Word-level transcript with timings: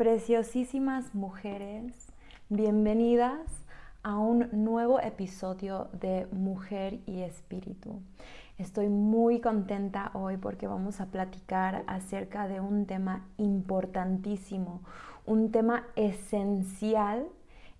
preciosísimas 0.00 1.14
mujeres, 1.14 1.92
bienvenidas 2.48 3.66
a 4.02 4.16
un 4.16 4.48
nuevo 4.50 4.98
episodio 4.98 5.88
de 5.92 6.26
Mujer 6.32 7.00
y 7.04 7.20
Espíritu. 7.20 8.00
Estoy 8.56 8.88
muy 8.88 9.42
contenta 9.42 10.10
hoy 10.14 10.38
porque 10.38 10.66
vamos 10.66 11.02
a 11.02 11.10
platicar 11.10 11.84
acerca 11.86 12.48
de 12.48 12.60
un 12.60 12.86
tema 12.86 13.26
importantísimo, 13.36 14.80
un 15.26 15.52
tema 15.52 15.84
esencial 15.96 17.26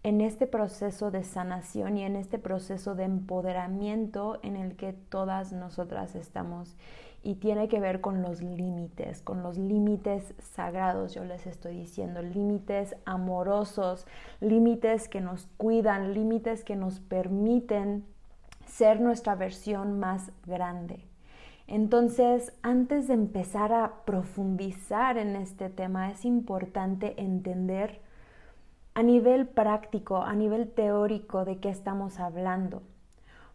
en 0.02 0.20
este 0.20 0.46
proceso 0.46 1.10
de 1.10 1.24
sanación 1.24 1.96
y 1.96 2.02
en 2.02 2.16
este 2.16 2.38
proceso 2.38 2.94
de 2.94 3.04
empoderamiento 3.04 4.40
en 4.42 4.56
el 4.56 4.76
que 4.76 4.92
todas 4.92 5.54
nosotras 5.54 6.14
estamos 6.14 6.76
y 7.22 7.34
tiene 7.34 7.68
que 7.68 7.80
ver 7.80 8.00
con 8.00 8.22
los 8.22 8.40
límites, 8.40 9.20
con 9.20 9.42
los 9.42 9.58
límites 9.58 10.34
sagrados, 10.38 11.14
yo 11.14 11.24
les 11.24 11.46
estoy 11.46 11.76
diciendo, 11.76 12.22
límites 12.22 12.96
amorosos, 13.04 14.06
límites 14.40 15.08
que 15.08 15.20
nos 15.20 15.46
cuidan, 15.58 16.14
límites 16.14 16.64
que 16.64 16.76
nos 16.76 17.00
permiten 17.00 18.04
ser 18.64 19.00
nuestra 19.00 19.34
versión 19.34 19.98
más 19.98 20.32
grande. 20.46 21.04
Entonces, 21.66 22.52
antes 22.62 23.06
de 23.06 23.14
empezar 23.14 23.72
a 23.72 24.04
profundizar 24.04 25.18
en 25.18 25.36
este 25.36 25.68
tema, 25.68 26.10
es 26.10 26.24
importante 26.24 27.20
entender 27.20 28.00
a 28.94 29.02
nivel 29.02 29.46
práctico, 29.46 30.22
a 30.22 30.34
nivel 30.34 30.70
teórico 30.70 31.44
de 31.44 31.58
qué 31.58 31.68
estamos 31.68 32.18
hablando. 32.18 32.82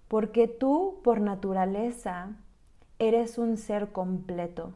Porque 0.07 0.47
tú, 0.47 1.01
por 1.03 1.19
naturaleza, 1.19 2.37
eres 2.99 3.37
un 3.37 3.57
ser 3.57 3.91
completo. 3.91 4.73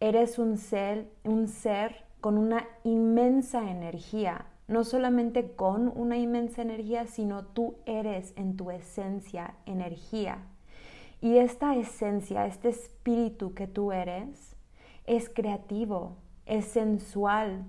Eres 0.00 0.38
un 0.38 0.56
ser, 0.56 1.10
un 1.24 1.48
ser 1.48 2.04
con 2.20 2.38
una 2.38 2.66
inmensa 2.84 3.70
energía, 3.70 4.46
no 4.68 4.84
solamente 4.84 5.52
con 5.52 5.92
una 5.94 6.16
inmensa 6.16 6.62
energía, 6.62 7.06
sino 7.06 7.44
tú 7.44 7.76
eres 7.86 8.32
en 8.36 8.56
tu 8.56 8.70
esencia 8.70 9.54
energía. 9.66 10.38
Y 11.20 11.36
esta 11.36 11.76
esencia, 11.76 12.46
este 12.46 12.70
espíritu 12.70 13.52
que 13.52 13.66
tú 13.66 13.92
eres, 13.92 14.56
es 15.06 15.28
creativo, 15.28 16.16
es 16.46 16.64
sensual, 16.66 17.64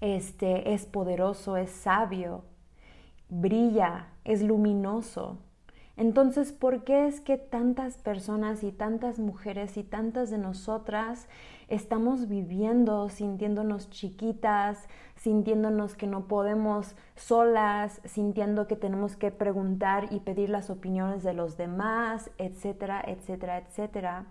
este, 0.00 0.72
es 0.72 0.86
poderoso, 0.86 1.56
es 1.56 1.70
sabio, 1.70 2.44
brilla, 3.28 4.08
es 4.24 4.42
luminoso. 4.42 5.38
Entonces, 6.00 6.52
¿por 6.52 6.82
qué 6.82 7.08
es 7.08 7.20
que 7.20 7.36
tantas 7.36 7.98
personas 7.98 8.64
y 8.64 8.72
tantas 8.72 9.18
mujeres 9.18 9.76
y 9.76 9.84
tantas 9.84 10.30
de 10.30 10.38
nosotras 10.38 11.28
estamos 11.68 12.26
viviendo 12.26 13.10
sintiéndonos 13.10 13.90
chiquitas, 13.90 14.88
sintiéndonos 15.16 15.96
que 15.96 16.06
no 16.06 16.26
podemos 16.26 16.96
solas, 17.16 18.00
sintiendo 18.06 18.66
que 18.66 18.76
tenemos 18.76 19.14
que 19.18 19.30
preguntar 19.30 20.08
y 20.10 20.20
pedir 20.20 20.48
las 20.48 20.70
opiniones 20.70 21.22
de 21.22 21.34
los 21.34 21.58
demás, 21.58 22.30
etcétera, 22.38 23.04
etcétera, 23.06 23.58
etcétera? 23.58 24.24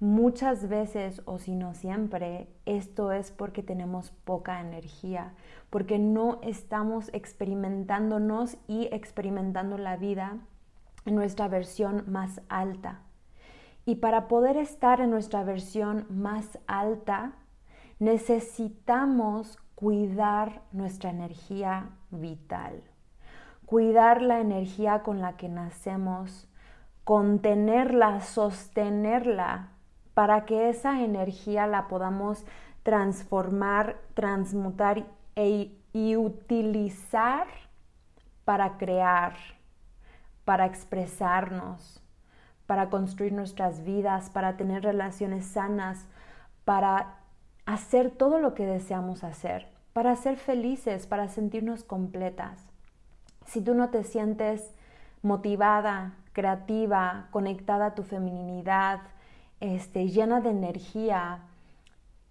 Muchas 0.00 0.70
veces, 0.70 1.20
o 1.26 1.38
si 1.38 1.56
no 1.56 1.74
siempre, 1.74 2.48
esto 2.64 3.12
es 3.12 3.32
porque 3.32 3.62
tenemos 3.62 4.12
poca 4.24 4.62
energía, 4.62 5.34
porque 5.68 5.98
no 5.98 6.38
estamos 6.40 7.10
experimentándonos 7.12 8.56
y 8.66 8.88
experimentando 8.92 9.76
la 9.76 9.98
vida 9.98 10.38
en 11.04 11.14
nuestra 11.14 11.48
versión 11.48 12.04
más 12.06 12.40
alta. 12.48 13.00
Y 13.84 13.96
para 13.96 14.28
poder 14.28 14.56
estar 14.56 15.00
en 15.00 15.10
nuestra 15.10 15.42
versión 15.42 16.06
más 16.08 16.58
alta, 16.66 17.32
necesitamos 17.98 19.58
cuidar 19.74 20.62
nuestra 20.72 21.10
energía 21.10 21.90
vital, 22.10 22.82
cuidar 23.66 24.22
la 24.22 24.40
energía 24.40 25.02
con 25.02 25.20
la 25.20 25.36
que 25.36 25.48
nacemos, 25.48 26.48
contenerla, 27.04 28.20
sostenerla, 28.20 29.70
para 30.14 30.44
que 30.44 30.68
esa 30.68 31.02
energía 31.02 31.66
la 31.66 31.88
podamos 31.88 32.44
transformar, 32.82 33.96
transmutar 34.14 35.06
e, 35.36 35.72
y 35.92 36.16
utilizar 36.16 37.46
para 38.44 38.76
crear, 38.76 39.34
para 40.44 40.66
expresarnos, 40.66 42.02
para 42.66 42.90
construir 42.90 43.32
nuestras 43.32 43.84
vidas, 43.84 44.30
para 44.30 44.56
tener 44.56 44.82
relaciones 44.82 45.46
sanas, 45.46 46.06
para 46.64 47.16
hacer 47.66 48.10
todo 48.10 48.38
lo 48.38 48.54
que 48.54 48.66
deseamos 48.66 49.24
hacer, 49.24 49.68
para 49.92 50.16
ser 50.16 50.36
felices, 50.36 51.06
para 51.06 51.28
sentirnos 51.28 51.84
completas. 51.84 52.58
Si 53.46 53.60
tú 53.60 53.74
no 53.74 53.90
te 53.90 54.04
sientes 54.04 54.72
motivada, 55.22 56.14
creativa, 56.32 57.28
conectada 57.30 57.86
a 57.86 57.94
tu 57.94 58.02
feminidad, 58.02 59.00
este, 59.60 60.08
llena 60.08 60.40
de 60.40 60.50
energía, 60.50 61.40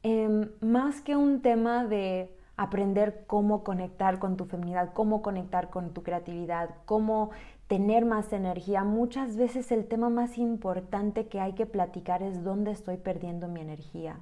em, 0.03 0.49
más 0.59 1.01
que 1.01 1.15
un 1.15 1.41
tema 1.41 1.85
de 1.85 2.35
aprender 2.57 3.23
cómo 3.27 3.63
conectar 3.63 4.19
con 4.19 4.37
tu 4.37 4.45
feminidad, 4.45 4.93
cómo 4.93 5.21
conectar 5.21 5.69
con 5.69 5.93
tu 5.93 6.03
creatividad, 6.03 6.69
cómo 6.85 7.31
tener 7.71 8.03
más 8.03 8.33
energía. 8.33 8.83
Muchas 8.83 9.37
veces 9.37 9.71
el 9.71 9.87
tema 9.87 10.09
más 10.09 10.37
importante 10.37 11.27
que 11.27 11.39
hay 11.39 11.53
que 11.53 11.65
platicar 11.65 12.21
es 12.21 12.43
dónde 12.43 12.71
estoy 12.71 12.97
perdiendo 12.97 13.47
mi 13.47 13.61
energía. 13.61 14.17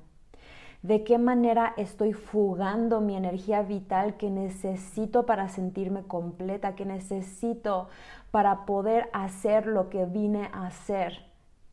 De 0.84 1.04
qué 1.04 1.18
manera 1.18 1.74
estoy 1.76 2.14
fugando 2.14 3.02
mi 3.02 3.16
energía 3.16 3.64
vital 3.64 4.18
que 4.18 4.30
necesito 4.30 5.26
para 5.26 5.50
sentirme 5.50 6.04
completa, 6.04 6.76
que 6.76 6.86
necesito 6.86 7.90
para 8.30 8.68
poder 8.68 9.10
hacer 9.14 9.66
lo 9.66 9.90
que 9.90 10.06
vine 10.06 10.52
a 10.54 10.68
hacer 10.68 11.26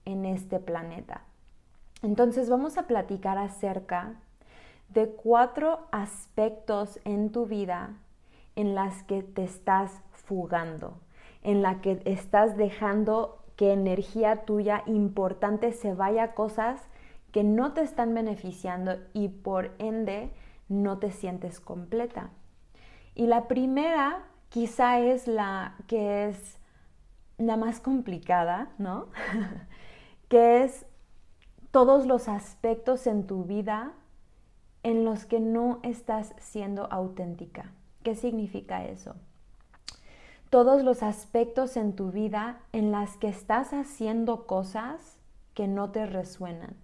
en 0.06 0.24
este 0.24 0.58
planeta. 0.58 1.24
Entonces 2.02 2.48
vamos 2.48 2.78
a 2.78 2.86
platicar 2.86 3.36
acerca 3.36 4.14
de 4.88 5.10
cuatro 5.10 5.80
aspectos 5.92 6.98
en 7.04 7.30
tu 7.32 7.44
vida 7.44 7.98
en 8.54 8.74
las 8.74 9.02
que 9.02 9.22
te 9.22 9.44
estás 9.44 9.92
fugando 10.12 10.94
en 11.46 11.62
la 11.62 11.80
que 11.80 12.02
estás 12.04 12.56
dejando 12.56 13.38
que 13.54 13.72
energía 13.72 14.44
tuya 14.44 14.82
importante 14.86 15.72
se 15.72 15.94
vaya 15.94 16.24
a 16.24 16.34
cosas 16.34 16.82
que 17.30 17.44
no 17.44 17.72
te 17.72 17.82
están 17.82 18.12
beneficiando 18.14 18.96
y 19.12 19.28
por 19.28 19.70
ende 19.78 20.32
no 20.68 20.98
te 20.98 21.12
sientes 21.12 21.60
completa. 21.60 22.30
Y 23.14 23.28
la 23.28 23.46
primera 23.46 24.24
quizá 24.48 24.98
es 24.98 25.28
la 25.28 25.76
que 25.86 26.28
es 26.28 26.58
la 27.38 27.56
más 27.56 27.78
complicada, 27.78 28.72
¿no? 28.78 29.06
que 30.28 30.64
es 30.64 30.84
todos 31.70 32.06
los 32.06 32.28
aspectos 32.28 33.06
en 33.06 33.24
tu 33.24 33.44
vida 33.44 33.92
en 34.82 35.04
los 35.04 35.26
que 35.26 35.38
no 35.38 35.78
estás 35.84 36.34
siendo 36.38 36.90
auténtica. 36.92 37.70
¿Qué 38.02 38.16
significa 38.16 38.84
eso? 38.84 39.14
Todos 40.56 40.82
los 40.82 41.02
aspectos 41.02 41.76
en 41.76 41.94
tu 41.94 42.10
vida 42.10 42.60
en 42.72 42.90
las 42.90 43.18
que 43.18 43.28
estás 43.28 43.74
haciendo 43.74 44.46
cosas 44.46 45.18
que 45.52 45.68
no 45.68 45.90
te 45.90 46.06
resuenan, 46.06 46.78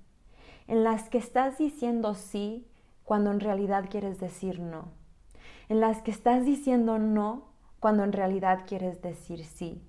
en 0.67 0.85
las 0.85 1.09
que 1.09 1.17
estás 1.17 1.57
diciendo 1.57 2.13
sí 2.13 2.69
cuando 3.03 3.31
en 3.31 3.41
realidad 3.41 3.87
quieres 3.89 4.21
decir 4.21 4.61
no, 4.61 4.89
en 5.71 5.81
las 5.81 6.03
que 6.03 6.11
estás 6.11 6.45
diciendo 6.45 6.99
no 6.99 7.45
cuando 7.81 8.05
en 8.05 8.13
realidad 8.13 8.65
quieres 8.67 9.01
decir 9.01 9.43
sí. 9.43 9.83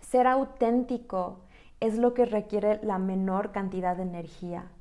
Ser 0.00 0.26
auténtico 0.26 1.44
es 1.78 1.98
lo 1.98 2.14
que 2.14 2.24
requiere 2.24 2.80
la 2.82 2.98
menor 2.98 3.52
cantidad 3.52 3.96
de 3.96 4.02
energía. 4.02 4.72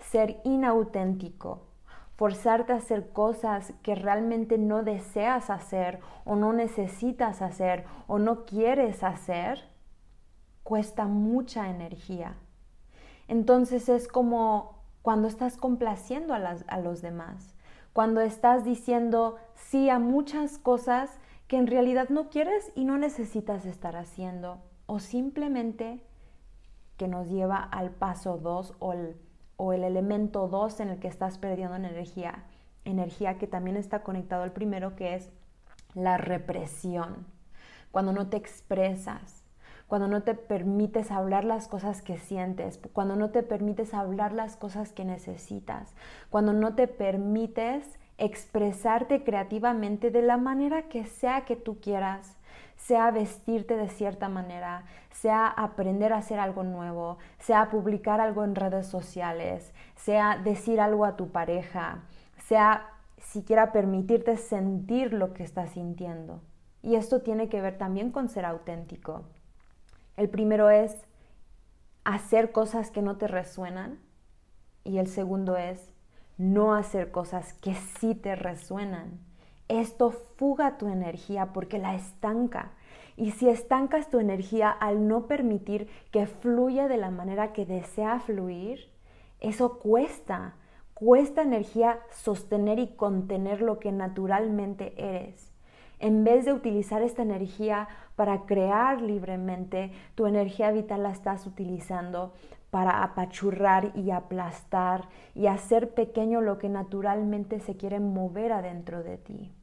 Ser 0.00 0.40
inauténtico 0.42 1.67
forzarte 2.18 2.72
a 2.72 2.76
hacer 2.78 3.12
cosas 3.12 3.72
que 3.84 3.94
realmente 3.94 4.58
no 4.58 4.82
deseas 4.82 5.50
hacer 5.50 6.00
o 6.24 6.34
no 6.34 6.52
necesitas 6.52 7.42
hacer 7.42 7.84
o 8.08 8.18
no 8.18 8.44
quieres 8.44 9.04
hacer, 9.04 9.62
cuesta 10.64 11.06
mucha 11.06 11.70
energía. 11.70 12.34
Entonces 13.28 13.88
es 13.88 14.08
como 14.08 14.82
cuando 15.00 15.28
estás 15.28 15.56
complaciendo 15.56 16.34
a, 16.34 16.38
a 16.38 16.80
los 16.80 17.02
demás, 17.02 17.54
cuando 17.92 18.20
estás 18.20 18.64
diciendo 18.64 19.36
sí 19.54 19.88
a 19.88 20.00
muchas 20.00 20.58
cosas 20.58 21.20
que 21.46 21.56
en 21.56 21.68
realidad 21.68 22.08
no 22.08 22.30
quieres 22.30 22.72
y 22.74 22.84
no 22.84 22.98
necesitas 22.98 23.64
estar 23.64 23.94
haciendo, 23.94 24.58
o 24.86 24.98
simplemente 24.98 26.04
que 26.96 27.06
nos 27.06 27.28
lleva 27.28 27.58
al 27.62 27.90
paso 27.90 28.38
2 28.38 28.74
o 28.80 28.92
el 28.92 29.27
o 29.58 29.72
el 29.74 29.84
elemento 29.84 30.48
2 30.48 30.80
en 30.80 30.88
el 30.88 30.98
que 31.00 31.08
estás 31.08 31.36
perdiendo 31.36 31.76
energía, 31.76 32.44
energía 32.86 33.36
que 33.38 33.48
también 33.48 33.76
está 33.76 34.02
conectado 34.02 34.44
al 34.44 34.52
primero 34.52 34.96
que 34.96 35.14
es 35.14 35.30
la 35.94 36.16
represión, 36.16 37.26
cuando 37.90 38.12
no 38.12 38.28
te 38.28 38.36
expresas, 38.36 39.42
cuando 39.88 40.06
no 40.06 40.22
te 40.22 40.34
permites 40.34 41.10
hablar 41.10 41.44
las 41.44 41.66
cosas 41.66 42.02
que 42.02 42.18
sientes, 42.18 42.78
cuando 42.92 43.16
no 43.16 43.30
te 43.30 43.42
permites 43.42 43.94
hablar 43.94 44.32
las 44.32 44.56
cosas 44.56 44.92
que 44.92 45.04
necesitas, 45.04 45.92
cuando 46.30 46.52
no 46.52 46.76
te 46.76 46.86
permites 46.86 47.98
expresarte 48.16 49.24
creativamente 49.24 50.12
de 50.12 50.22
la 50.22 50.36
manera 50.36 50.88
que 50.88 51.04
sea 51.04 51.44
que 51.44 51.56
tú 51.56 51.80
quieras, 51.80 52.37
sea 52.78 53.10
vestirte 53.10 53.76
de 53.76 53.88
cierta 53.88 54.28
manera, 54.28 54.84
sea 55.10 55.46
aprender 55.48 56.12
a 56.12 56.18
hacer 56.18 56.40
algo 56.40 56.62
nuevo, 56.62 57.18
sea 57.38 57.68
publicar 57.68 58.20
algo 58.20 58.44
en 58.44 58.54
redes 58.54 58.86
sociales, 58.86 59.74
sea 59.96 60.38
decir 60.38 60.80
algo 60.80 61.04
a 61.04 61.16
tu 61.16 61.30
pareja, 61.30 62.04
sea 62.38 62.88
siquiera 63.18 63.72
permitirte 63.72 64.36
sentir 64.36 65.12
lo 65.12 65.34
que 65.34 65.42
estás 65.42 65.72
sintiendo. 65.72 66.40
Y 66.82 66.94
esto 66.94 67.20
tiene 67.20 67.48
que 67.48 67.60
ver 67.60 67.76
también 67.76 68.10
con 68.10 68.28
ser 68.28 68.46
auténtico. 68.46 69.24
El 70.16 70.30
primero 70.30 70.70
es 70.70 70.96
hacer 72.04 72.52
cosas 72.52 72.90
que 72.90 73.02
no 73.02 73.18
te 73.18 73.26
resuenan 73.26 73.98
y 74.84 74.98
el 74.98 75.08
segundo 75.08 75.56
es 75.56 75.92
no 76.38 76.74
hacer 76.74 77.10
cosas 77.10 77.52
que 77.54 77.74
sí 77.74 78.14
te 78.14 78.36
resuenan. 78.36 79.27
Esto 79.68 80.10
fuga 80.10 80.78
tu 80.78 80.88
energía 80.88 81.52
porque 81.52 81.78
la 81.78 81.94
estanca. 81.94 82.72
Y 83.16 83.32
si 83.32 83.48
estancas 83.48 84.08
tu 84.08 84.18
energía 84.18 84.70
al 84.70 85.06
no 85.06 85.26
permitir 85.26 85.88
que 86.10 86.26
fluya 86.26 86.88
de 86.88 86.96
la 86.96 87.10
manera 87.10 87.52
que 87.52 87.66
desea 87.66 88.20
fluir, 88.20 88.90
eso 89.40 89.78
cuesta. 89.78 90.54
Cuesta 90.94 91.42
energía 91.42 92.00
sostener 92.10 92.78
y 92.78 92.88
contener 92.88 93.60
lo 93.60 93.78
que 93.78 93.92
naturalmente 93.92 94.94
eres. 94.96 95.52
En 96.00 96.24
vez 96.24 96.44
de 96.44 96.52
utilizar 96.52 97.02
esta 97.02 97.22
energía 97.22 97.88
para 98.16 98.46
crear 98.46 99.02
libremente, 99.02 99.92
tu 100.14 100.26
energía 100.26 100.70
vital 100.70 101.02
la 101.02 101.10
estás 101.10 101.46
utilizando 101.46 102.32
para 102.70 103.02
apachurrar 103.02 103.92
y 103.96 104.10
aplastar 104.10 105.08
y 105.34 105.46
hacer 105.46 105.94
pequeño 105.94 106.40
lo 106.40 106.58
que 106.58 106.68
naturalmente 106.68 107.60
se 107.60 107.76
quiere 107.76 107.98
mover 107.98 108.52
adentro 108.52 109.02
de 109.02 109.18
ti. 109.18 109.57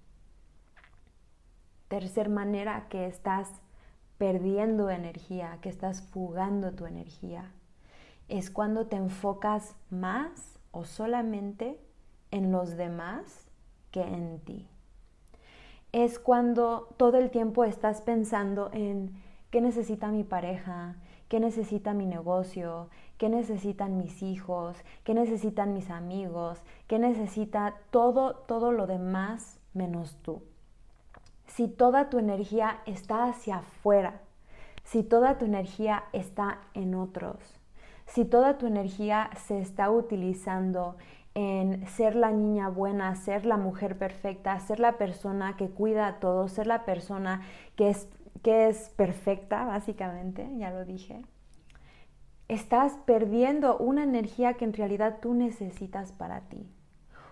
Tercer 1.95 2.27
manera 2.27 2.87
que 2.89 3.05
estás 3.05 3.61
perdiendo 4.17 4.89
energía, 4.89 5.59
que 5.61 5.69
estás 5.69 6.01
fugando 6.01 6.73
tu 6.73 6.85
energía, 6.85 7.53
es 8.27 8.51
cuando 8.51 8.87
te 8.87 8.97
enfocas 8.97 9.77
más 9.89 10.59
o 10.71 10.83
solamente 10.83 11.79
en 12.31 12.51
los 12.51 12.75
demás 12.75 13.47
que 13.91 14.01
en 14.01 14.41
ti. 14.41 14.67
Es 15.93 16.19
cuando 16.19 16.93
todo 16.97 17.17
el 17.17 17.31
tiempo 17.31 17.63
estás 17.63 18.01
pensando 18.01 18.71
en 18.73 19.13
qué 19.49 19.61
necesita 19.61 20.09
mi 20.09 20.25
pareja, 20.25 20.97
qué 21.29 21.39
necesita 21.39 21.93
mi 21.93 22.05
negocio, 22.07 22.89
qué 23.17 23.29
necesitan 23.29 23.97
mis 23.97 24.21
hijos, 24.21 24.75
qué 25.05 25.13
necesitan 25.13 25.73
mis 25.73 25.89
amigos, 25.89 26.61
qué 26.89 26.99
necesita 26.99 27.77
todo, 27.89 28.35
todo 28.35 28.73
lo 28.73 28.85
demás 28.85 29.61
menos 29.73 30.17
tú. 30.23 30.41
Si 31.55 31.69
toda 31.69 32.09
tu 32.09 32.19
energía 32.19 32.81
está 32.85 33.29
hacia 33.29 33.59
afuera, 33.59 34.19
si 34.83 35.03
toda 35.03 35.37
tu 35.37 35.45
energía 35.45 36.03
está 36.11 36.59
en 36.73 36.95
otros, 36.95 37.37
si 38.05 38.25
toda 38.25 38.57
tu 38.57 38.67
energía 38.67 39.29
se 39.47 39.59
está 39.59 39.89
utilizando 39.89 40.97
en 41.33 41.87
ser 41.87 42.15
la 42.17 42.31
niña 42.31 42.67
buena, 42.67 43.15
ser 43.15 43.45
la 43.45 43.55
mujer 43.55 43.97
perfecta, 43.97 44.59
ser 44.59 44.81
la 44.81 44.97
persona 44.97 45.55
que 45.55 45.69
cuida 45.69 46.07
a 46.07 46.19
todos, 46.19 46.51
ser 46.51 46.67
la 46.67 46.83
persona 46.83 47.41
que 47.77 47.89
es 47.89 48.09
que 48.43 48.67
es 48.67 48.89
perfecta, 48.89 49.63
básicamente, 49.63 50.47
ya 50.57 50.71
lo 50.71 50.83
dije, 50.83 51.21
estás 52.49 52.97
perdiendo 53.05 53.77
una 53.77 54.03
energía 54.03 54.55
que 54.55 54.65
en 54.65 54.73
realidad 54.73 55.19
tú 55.21 55.33
necesitas 55.33 56.11
para 56.11 56.41
ti. 56.41 56.69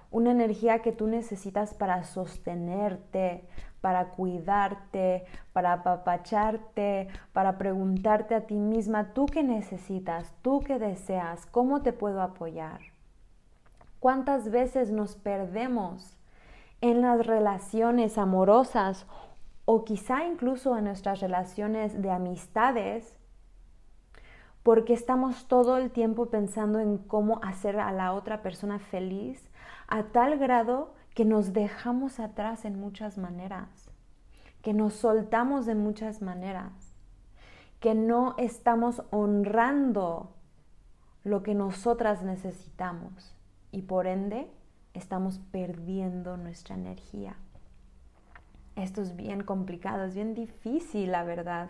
Una 0.10 0.32
energía 0.32 0.80
que 0.80 0.92
tú 0.92 1.08
necesitas 1.08 1.74
para 1.74 2.04
sostenerte, 2.04 3.48
para 3.84 4.12
cuidarte, 4.12 5.26
para 5.52 5.74
apapacharte, 5.74 7.10
para 7.34 7.58
preguntarte 7.58 8.34
a 8.34 8.48
ti 8.48 8.56
misma, 8.56 9.14
¿tú 9.14 9.26
qué 9.26 9.44
necesitas? 9.44 10.34
¿Tú 10.42 10.62
qué 10.62 10.80
deseas? 10.80 11.46
¿Cómo 11.48 11.82
te 11.82 11.92
puedo 11.92 12.22
apoyar? 12.22 12.80
¿Cuántas 14.00 14.52
veces 14.52 14.90
nos 14.90 15.18
perdemos 15.18 16.16
en 16.80 17.02
las 17.02 17.28
relaciones 17.28 18.18
amorosas 18.18 19.06
o 19.66 19.84
quizá 19.84 20.24
incluso 20.24 20.78
en 20.78 20.86
nuestras 20.86 21.20
relaciones 21.20 22.02
de 22.02 22.10
amistades, 22.10 23.14
porque 24.64 24.94
estamos 24.94 25.50
todo 25.50 25.76
el 25.76 25.92
tiempo 25.92 26.28
pensando 26.28 26.80
en 26.80 27.00
cómo 27.00 27.42
hacer 27.44 27.82
a 27.82 27.92
la 27.92 28.14
otra 28.14 28.42
persona 28.42 28.80
feliz 28.80 29.50
a 29.90 30.04
tal 30.04 30.38
grado 30.38 30.94
que 31.14 31.26
nos 31.26 31.54
dejamos 31.54 32.20
atrás 32.20 32.66
en 32.66 32.80
muchas 32.80 33.18
maneras, 33.18 33.70
que 34.62 34.74
nos 34.74 34.94
soltamos 34.94 35.66
de 35.66 35.76
muchas 35.76 36.22
maneras, 36.22 36.72
que 37.80 37.96
no 37.96 38.36
estamos 38.38 39.04
honrando 39.12 40.34
lo 41.24 41.44
que 41.44 41.56
nosotras 41.56 42.24
necesitamos 42.24 43.36
y 43.72 43.84
por 43.84 44.08
ende 44.08 44.50
estamos 44.94 45.40
perdiendo 45.52 46.38
nuestra 46.38 46.76
energía. 46.76 47.36
Esto 48.76 49.02
es 49.02 49.16
bien 49.16 49.44
complicado, 49.44 50.06
es 50.06 50.16
bien 50.16 50.34
difícil, 50.34 51.12
la 51.12 51.24
verdad, 51.24 51.70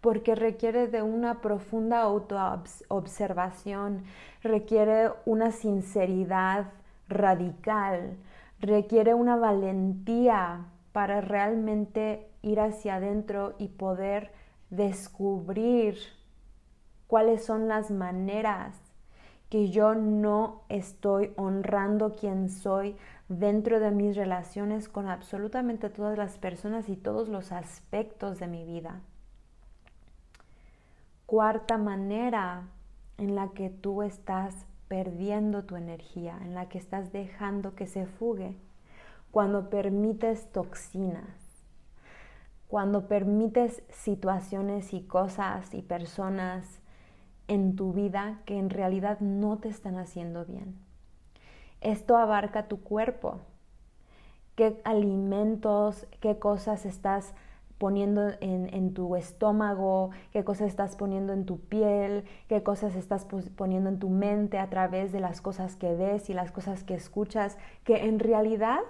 porque 0.00 0.34
requiere 0.34 0.88
de 0.88 1.02
una 1.02 1.40
profunda 1.40 2.00
autoobservación, 2.00 4.04
requiere 4.42 5.10
una 5.26 5.50
sinceridad 5.50 6.72
radical, 7.08 8.16
requiere 8.60 9.14
una 9.14 9.36
valentía 9.36 10.66
para 10.92 11.20
realmente 11.20 12.30
ir 12.42 12.60
hacia 12.60 12.96
adentro 12.96 13.54
y 13.58 13.68
poder 13.68 14.32
descubrir 14.70 15.96
cuáles 17.06 17.44
son 17.44 17.68
las 17.68 17.90
maneras 17.90 18.76
que 19.48 19.70
yo 19.70 19.94
no 19.94 20.62
estoy 20.68 21.32
honrando 21.36 22.14
quien 22.14 22.50
soy 22.50 22.96
dentro 23.28 23.80
de 23.80 23.90
mis 23.90 24.16
relaciones 24.16 24.88
con 24.88 25.08
absolutamente 25.08 25.88
todas 25.88 26.18
las 26.18 26.38
personas 26.38 26.88
y 26.88 26.96
todos 26.96 27.28
los 27.28 27.52
aspectos 27.52 28.38
de 28.38 28.46
mi 28.46 28.64
vida. 28.64 29.00
Cuarta 31.26 31.78
manera 31.78 32.68
en 33.16 33.34
la 33.34 33.48
que 33.48 33.70
tú 33.70 34.02
estás 34.02 34.66
perdiendo 34.88 35.64
tu 35.64 35.76
energía, 35.76 36.38
en 36.42 36.54
la 36.54 36.68
que 36.68 36.78
estás 36.78 37.12
dejando 37.12 37.74
que 37.74 37.86
se 37.86 38.06
fugue, 38.06 38.56
cuando 39.30 39.68
permites 39.68 40.50
toxinas, 40.50 41.66
cuando 42.66 43.06
permites 43.06 43.82
situaciones 43.90 44.92
y 44.94 45.02
cosas 45.02 45.72
y 45.74 45.82
personas 45.82 46.80
en 47.46 47.76
tu 47.76 47.92
vida 47.92 48.40
que 48.44 48.58
en 48.58 48.70
realidad 48.70 49.20
no 49.20 49.58
te 49.58 49.68
están 49.68 49.96
haciendo 49.96 50.44
bien. 50.44 50.76
Esto 51.80 52.16
abarca 52.16 52.68
tu 52.68 52.82
cuerpo. 52.82 53.40
¿Qué 54.54 54.80
alimentos, 54.84 56.06
qué 56.20 56.38
cosas 56.38 56.84
estás 56.84 57.34
poniendo 57.78 58.30
en, 58.40 58.92
tu 58.92 59.14
estómago, 59.14 60.10
qué 60.32 60.44
cosas 60.44 60.68
estás 60.68 60.96
poniendo 60.96 61.32
en 61.32 61.46
tu 61.46 61.60
piel, 61.60 62.24
qué 62.48 62.62
cosas 62.62 62.96
estás 62.96 63.26
poniendo 63.56 63.88
en 63.88 64.00
tu 64.00 64.10
mente 64.10 64.58
a 64.58 64.68
través 64.68 65.12
de 65.12 65.20
las 65.20 65.40
cosas 65.40 65.76
que 65.76 65.94
ves 65.94 66.28
y 66.28 66.34
las 66.34 66.50
cosas 66.50 66.82
que 66.82 66.94
escuchas, 66.94 67.56
que 67.84 68.06
en 68.06 68.18
realidad 68.18 68.80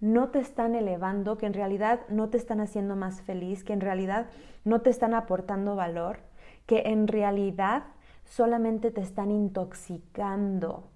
no 0.00 0.30
te 0.30 0.40
están 0.40 0.74
elevando, 0.74 1.38
que 1.38 1.46
en 1.46 1.54
realidad 1.54 2.00
no 2.08 2.28
te 2.28 2.36
están 2.36 2.60
haciendo 2.60 2.96
más 2.96 3.22
feliz, 3.22 3.62
que 3.62 3.72
en 3.72 3.80
realidad 3.80 4.26
no 4.64 4.80
te 4.80 4.90
están 4.90 5.14
aportando 5.14 5.76
valor, 5.76 6.18
que 6.66 6.82
en 6.86 7.06
realidad 7.06 7.84
solamente 8.24 8.90
te 8.90 9.00
están 9.00 9.30
intoxicando. 9.30 10.88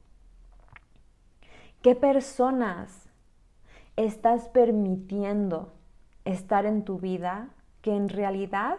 ¿Qué 1.82 1.94
personas 1.94 3.08
estás 3.94 4.48
permitiendo 4.48 5.75
estar 6.26 6.66
en 6.66 6.84
tu 6.84 6.98
vida 6.98 7.48
que 7.80 7.96
en 7.96 8.08
realidad 8.08 8.78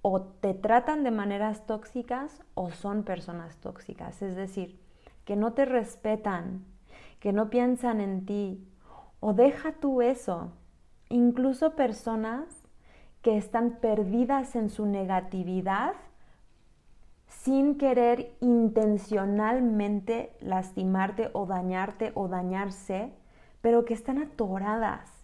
o 0.00 0.22
te 0.22 0.54
tratan 0.54 1.04
de 1.04 1.12
maneras 1.12 1.64
tóxicas 1.66 2.42
o 2.54 2.70
son 2.70 3.04
personas 3.04 3.58
tóxicas? 3.58 4.22
Es 4.22 4.34
decir, 4.34 4.80
que 5.24 5.36
no 5.36 5.52
te 5.52 5.64
respetan, 5.64 6.64
que 7.20 7.32
no 7.32 7.50
piensan 7.50 8.00
en 8.00 8.26
ti, 8.26 8.68
o 9.20 9.34
deja 9.34 9.72
tú 9.72 10.02
eso. 10.02 10.50
Incluso 11.08 11.76
personas 11.76 12.48
que 13.20 13.36
están 13.36 13.78
perdidas 13.80 14.56
en 14.56 14.68
su 14.70 14.86
negatividad 14.86 15.94
sin 17.26 17.78
querer 17.78 18.34
intencionalmente 18.40 20.36
lastimarte 20.40 21.30
o 21.32 21.46
dañarte 21.46 22.10
o 22.14 22.26
dañarse, 22.28 23.12
pero 23.60 23.84
que 23.84 23.94
están 23.94 24.18
atoradas 24.18 25.21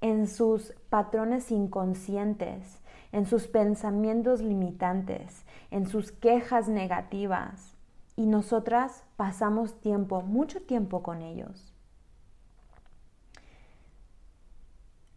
en 0.00 0.26
sus 0.26 0.72
patrones 0.88 1.50
inconscientes, 1.50 2.80
en 3.12 3.26
sus 3.26 3.46
pensamientos 3.48 4.40
limitantes, 4.40 5.44
en 5.70 5.86
sus 5.86 6.12
quejas 6.12 6.68
negativas. 6.68 7.76
Y 8.16 8.26
nosotras 8.26 9.04
pasamos 9.16 9.80
tiempo, 9.80 10.22
mucho 10.22 10.62
tiempo 10.62 11.02
con 11.02 11.22
ellos. 11.22 11.74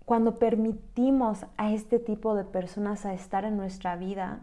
Cuando 0.05 0.37
permitimos 0.37 1.45
a 1.57 1.71
este 1.71 1.97
tipo 1.97 2.35
de 2.35 2.43
personas 2.43 3.05
a 3.05 3.13
estar 3.13 3.45
en 3.45 3.55
nuestra 3.55 3.95
vida, 3.95 4.41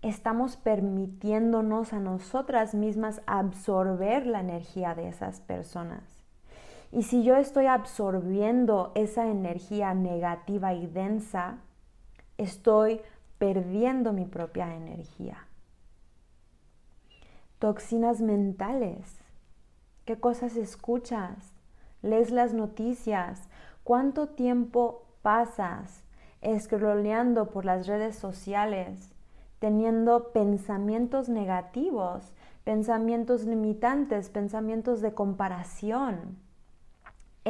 estamos 0.00 0.56
permitiéndonos 0.56 1.92
a 1.92 1.98
nosotras 1.98 2.74
mismas 2.74 3.20
absorber 3.26 4.26
la 4.26 4.40
energía 4.40 4.94
de 4.94 5.08
esas 5.08 5.40
personas. 5.40 6.17
Y 6.90 7.02
si 7.02 7.22
yo 7.22 7.36
estoy 7.36 7.66
absorbiendo 7.66 8.92
esa 8.94 9.28
energía 9.28 9.92
negativa 9.94 10.72
y 10.72 10.86
densa, 10.86 11.58
estoy 12.38 13.00
perdiendo 13.38 14.12
mi 14.12 14.24
propia 14.24 14.74
energía. 14.74 15.46
Toxinas 17.58 18.20
mentales. 18.20 19.18
¿Qué 20.06 20.18
cosas 20.18 20.56
escuchas? 20.56 21.52
¿Lees 22.00 22.30
las 22.30 22.54
noticias? 22.54 23.48
¿Cuánto 23.84 24.28
tiempo 24.28 25.04
pasas 25.22 26.04
scrolleando 26.58 27.50
por 27.50 27.64
las 27.64 27.86
redes 27.86 28.16
sociales, 28.16 29.12
teniendo 29.58 30.32
pensamientos 30.32 31.28
negativos, 31.28 32.32
pensamientos 32.64 33.44
limitantes, 33.44 34.30
pensamientos 34.30 35.00
de 35.00 35.12
comparación? 35.12 36.47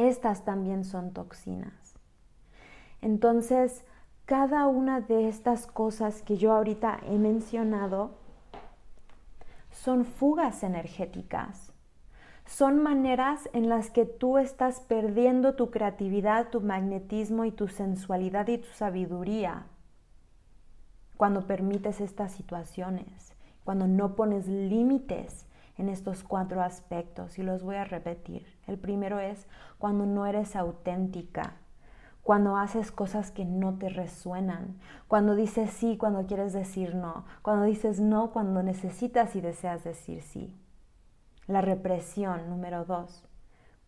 Estas 0.07 0.45
también 0.45 0.85
son 0.85 1.11
toxinas. 1.11 1.93
Entonces, 3.01 3.83
cada 4.23 4.65
una 4.67 5.01
de 5.01 5.27
estas 5.27 5.67
cosas 5.67 6.21
que 6.21 6.37
yo 6.37 6.53
ahorita 6.53 7.01
he 7.05 7.17
mencionado 7.17 8.11
son 9.71 10.05
fugas 10.05 10.63
energéticas. 10.63 11.73
Son 12.45 12.81
maneras 12.81 13.49
en 13.51 13.67
las 13.67 13.89
que 13.91 14.05
tú 14.05 14.37
estás 14.37 14.79
perdiendo 14.79 15.55
tu 15.55 15.69
creatividad, 15.69 16.47
tu 16.49 16.61
magnetismo 16.61 17.43
y 17.43 17.51
tu 17.51 17.67
sensualidad 17.67 18.47
y 18.47 18.59
tu 18.59 18.69
sabiduría 18.69 19.65
cuando 21.17 21.45
permites 21.45 21.99
estas 21.99 22.31
situaciones, 22.31 23.33
cuando 23.65 23.85
no 23.85 24.15
pones 24.15 24.47
límites 24.47 25.45
en 25.77 25.89
estos 25.89 26.23
cuatro 26.23 26.61
aspectos 26.61 27.37
y 27.37 27.43
los 27.43 27.63
voy 27.63 27.75
a 27.75 27.83
repetir. 27.83 28.58
El 28.69 28.77
primero 28.77 29.19
es 29.19 29.47
cuando 29.79 30.05
no 30.05 30.27
eres 30.27 30.55
auténtica, 30.55 31.55
cuando 32.21 32.55
haces 32.55 32.91
cosas 32.91 33.31
que 33.31 33.43
no 33.43 33.79
te 33.79 33.89
resuenan, 33.89 34.77
cuando 35.07 35.33
dices 35.33 35.71
sí 35.71 35.97
cuando 35.97 36.27
quieres 36.27 36.53
decir 36.53 36.93
no, 36.93 37.25
cuando 37.41 37.65
dices 37.65 37.99
no 37.99 38.29
cuando 38.29 38.61
necesitas 38.61 39.35
y 39.35 39.41
deseas 39.41 39.83
decir 39.83 40.21
sí. 40.21 40.55
La 41.47 41.61
represión, 41.61 42.47
número 42.47 42.85
dos, 42.85 43.25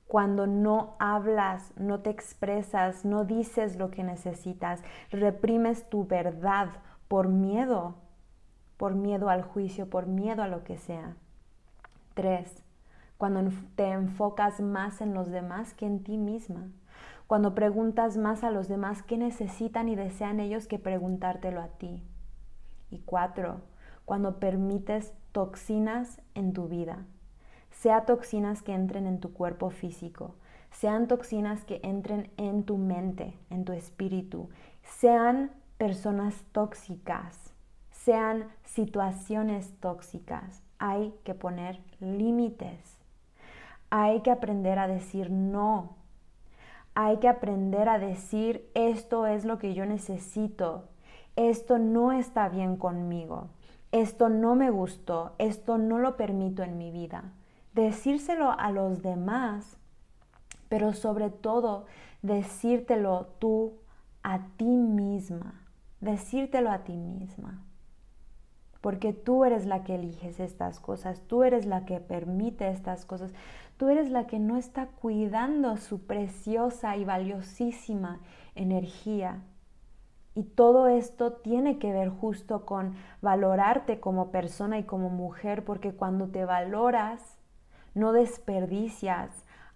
cuando 0.07 0.47
no 0.47 0.95
hablas, 0.97 1.71
no 1.77 1.99
te 1.99 2.09
expresas, 2.09 3.05
no 3.05 3.23
dices 3.23 3.75
lo 3.75 3.91
que 3.91 4.03
necesitas, 4.03 4.81
reprimes 5.11 5.87
tu 5.91 6.07
verdad 6.07 6.69
por 7.07 7.27
miedo, 7.27 7.93
por 8.77 8.95
miedo 8.95 9.29
al 9.29 9.43
juicio, 9.43 9.91
por 9.91 10.07
miedo 10.07 10.41
a 10.41 10.47
lo 10.47 10.63
que 10.63 10.79
sea. 10.79 11.15
Tres, 12.15 12.63
cuando 13.21 13.51
te 13.75 13.91
enfocas 13.91 14.61
más 14.61 14.99
en 14.99 15.13
los 15.13 15.29
demás 15.29 15.75
que 15.75 15.85
en 15.85 16.03
ti 16.03 16.17
misma 16.17 16.71
cuando 17.31 17.55
preguntas 17.55 18.17
más 18.17 18.43
a 18.43 18.51
los 18.51 18.67
demás 18.67 19.03
qué 19.03 19.17
necesitan 19.17 19.87
y 19.87 19.95
desean 19.95 20.41
ellos 20.41 20.67
que 20.67 20.79
preguntártelo 20.79 21.61
a 21.61 21.69
ti. 21.69 22.03
Y 22.89 22.99
cuatro, 23.05 23.61
cuando 24.03 24.37
permites 24.37 25.13
toxinas 25.31 26.19
en 26.35 26.51
tu 26.51 26.67
vida, 26.67 27.05
sea 27.69 28.05
toxinas 28.05 28.61
que 28.61 28.73
entren 28.73 29.07
en 29.07 29.21
tu 29.21 29.31
cuerpo 29.31 29.69
físico, 29.69 30.35
sean 30.71 31.07
toxinas 31.07 31.63
que 31.63 31.79
entren 31.83 32.29
en 32.35 32.65
tu 32.65 32.77
mente, 32.77 33.37
en 33.49 33.63
tu 33.63 33.71
espíritu, 33.71 34.49
sean 34.83 35.51
personas 35.77 36.35
tóxicas, 36.51 37.53
sean 37.91 38.49
situaciones 38.65 39.73
tóxicas. 39.79 40.63
Hay 40.79 41.13
que 41.23 41.33
poner 41.33 41.79
límites. 42.01 43.00
Hay 43.91 44.21
que 44.21 44.31
aprender 44.31 44.79
a 44.79 44.87
decir 44.87 45.29
no. 45.29 45.97
Hay 46.95 47.17
que 47.17 47.27
aprender 47.27 47.87
a 47.87 47.99
decir 47.99 48.69
esto 48.73 49.27
es 49.27 49.45
lo 49.45 49.59
que 49.59 49.73
yo 49.73 49.85
necesito, 49.85 50.89
esto 51.35 51.77
no 51.77 52.11
está 52.11 52.49
bien 52.49 52.75
conmigo, 52.75 53.49
esto 53.91 54.27
no 54.27 54.55
me 54.55 54.71
gustó, 54.71 55.33
esto 55.37 55.77
no 55.77 55.99
lo 55.99 56.17
permito 56.17 56.63
en 56.63 56.77
mi 56.77 56.91
vida. 56.91 57.31
Decírselo 57.73 58.51
a 58.51 58.71
los 58.71 59.01
demás, 59.01 59.77
pero 60.67 60.93
sobre 60.93 61.29
todo 61.29 61.85
decírtelo 62.21 63.27
tú 63.39 63.73
a 64.23 64.47
ti 64.57 64.65
misma, 64.65 65.65
decírtelo 66.01 66.71
a 66.71 66.79
ti 66.79 66.97
misma. 66.97 67.63
Porque 68.81 69.13
tú 69.13 69.45
eres 69.45 69.65
la 69.65 69.83
que 69.83 69.95
eliges 69.95 70.39
estas 70.39 70.79
cosas, 70.79 71.21
tú 71.27 71.43
eres 71.43 71.65
la 71.65 71.85
que 71.85 71.99
permite 71.99 72.69
estas 72.69 73.05
cosas, 73.05 73.31
Tú 73.81 73.89
eres 73.89 74.11
la 74.11 74.27
que 74.27 74.37
no 74.37 74.57
está 74.57 74.89
cuidando 74.89 75.75
su 75.77 76.05
preciosa 76.05 76.97
y 76.97 77.03
valiosísima 77.03 78.19
energía. 78.53 79.41
Y 80.35 80.43
todo 80.43 80.85
esto 80.85 81.33
tiene 81.33 81.79
que 81.79 81.91
ver 81.91 82.09
justo 82.09 82.63
con 82.67 82.93
valorarte 83.23 83.99
como 83.99 84.29
persona 84.29 84.77
y 84.77 84.83
como 84.83 85.09
mujer, 85.09 85.65
porque 85.65 85.95
cuando 85.95 86.27
te 86.27 86.45
valoras, 86.45 87.39
no 87.95 88.11
desperdicias 88.11 89.31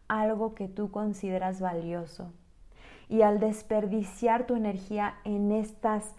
algo 0.08 0.54
que 0.54 0.68
tú 0.68 0.92
consideras 0.92 1.60
valioso. 1.60 2.32
Y 3.10 3.24
al 3.24 3.40
desperdiciar 3.40 4.46
tu 4.46 4.56
energía 4.56 5.16
en 5.24 5.52
estas 5.52 6.14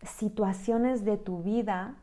situaciones 0.00 1.04
de 1.04 1.18
tu 1.18 1.42
vida, 1.42 1.96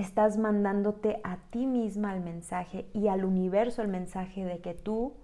estás 0.00 0.36
mandándote 0.36 1.20
a 1.24 1.38
ti 1.50 1.66
misma 1.66 2.14
el 2.14 2.20
mensaje 2.20 2.86
y 2.92 3.08
al 3.08 3.24
universo 3.24 3.80
el 3.80 3.88
mensaje 3.88 4.44
de 4.44 4.60
que 4.60 4.74
tú 4.74 5.14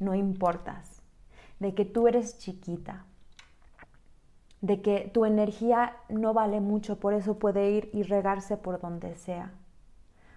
no 0.00 0.16
importas, 0.16 1.00
de 1.60 1.74
que 1.74 1.84
tú 1.84 2.08
eres 2.08 2.36
chiquita, 2.38 3.04
de 4.60 4.82
que 4.82 5.10
tu 5.14 5.26
energía 5.26 5.96
no 6.08 6.34
vale 6.34 6.60
mucho, 6.60 6.98
por 6.98 7.14
eso 7.14 7.38
puede 7.38 7.70
ir 7.70 7.88
y 7.92 8.02
regarse 8.02 8.56
por 8.56 8.80
donde 8.80 9.14
sea. 9.14 9.52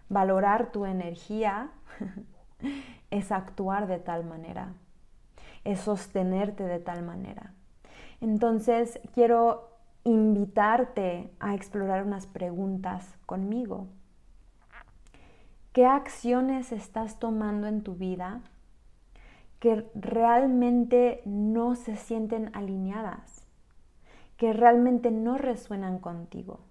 Valorar 0.07 0.71
tu 0.71 0.85
energía 0.85 1.71
es 3.09 3.31
actuar 3.31 3.87
de 3.87 3.97
tal 3.97 4.23
manera, 4.23 4.73
es 5.63 5.79
sostenerte 5.79 6.63
de 6.63 6.79
tal 6.79 7.01
manera. 7.01 7.53
Entonces 8.21 8.99
quiero 9.15 9.68
invitarte 10.03 11.29
a 11.39 11.53
explorar 11.55 12.05
unas 12.05 12.25
preguntas 12.25 13.17
conmigo. 13.25 13.87
¿Qué 15.73 15.85
acciones 15.85 16.71
estás 16.71 17.19
tomando 17.19 17.67
en 17.67 17.83
tu 17.83 17.95
vida 17.95 18.41
que 19.59 19.89
realmente 19.93 21.21
no 21.25 21.75
se 21.75 21.95
sienten 21.95 22.49
alineadas? 22.55 23.45
Que 24.37 24.53
realmente 24.53 25.11
no 25.11 25.37
resuenan 25.37 25.99
contigo? 25.99 26.61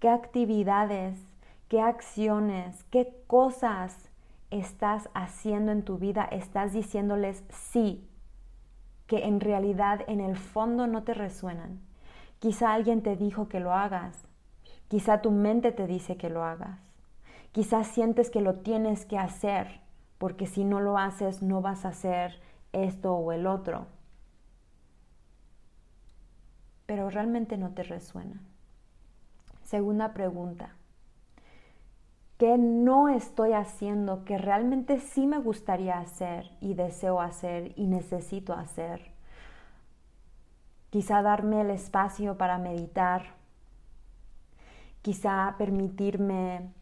¿Qué 0.00 0.08
actividades, 0.08 1.18
qué 1.68 1.80
acciones, 1.80 2.82
qué 2.84 3.14
cosas 3.26 4.10
estás 4.50 5.08
haciendo 5.14 5.70
en 5.70 5.84
tu 5.84 5.98
vida? 5.98 6.24
Estás 6.24 6.72
diciéndoles 6.72 7.44
sí, 7.50 8.08
que 9.06 9.26
en 9.26 9.40
realidad 9.40 10.00
en 10.08 10.20
el 10.20 10.36
fondo 10.36 10.86
no 10.86 11.04
te 11.04 11.14
resuenan 11.14 11.83
Quizá 12.44 12.74
alguien 12.74 13.00
te 13.00 13.16
dijo 13.16 13.48
que 13.48 13.58
lo 13.58 13.72
hagas. 13.72 14.28
Quizá 14.88 15.22
tu 15.22 15.30
mente 15.30 15.72
te 15.72 15.86
dice 15.86 16.18
que 16.18 16.28
lo 16.28 16.44
hagas. 16.44 16.78
Quizá 17.52 17.84
sientes 17.84 18.28
que 18.28 18.42
lo 18.42 18.56
tienes 18.56 19.06
que 19.06 19.16
hacer, 19.16 19.80
porque 20.18 20.46
si 20.46 20.62
no 20.62 20.78
lo 20.78 20.98
haces 20.98 21.42
no 21.42 21.62
vas 21.62 21.86
a 21.86 21.88
hacer 21.88 22.38
esto 22.74 23.14
o 23.14 23.32
el 23.32 23.46
otro. 23.46 23.86
Pero 26.84 27.08
realmente 27.08 27.56
no 27.56 27.70
te 27.70 27.82
resuena. 27.82 28.42
Segunda 29.62 30.12
pregunta. 30.12 30.76
¿Qué 32.36 32.58
no 32.58 33.08
estoy 33.08 33.54
haciendo 33.54 34.26
que 34.26 34.36
realmente 34.36 34.98
sí 34.98 35.26
me 35.26 35.38
gustaría 35.38 35.98
hacer 35.98 36.50
y 36.60 36.74
deseo 36.74 37.22
hacer 37.22 37.72
y 37.76 37.86
necesito 37.86 38.52
hacer? 38.52 39.13
Quizá 40.94 41.22
darme 41.22 41.62
el 41.62 41.70
espacio 41.70 42.38
para 42.38 42.56
meditar, 42.56 43.34
quizá 45.02 45.56
permitirme 45.58 46.72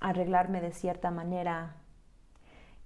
arreglarme 0.00 0.60
de 0.60 0.70
cierta 0.70 1.10
manera, 1.10 1.74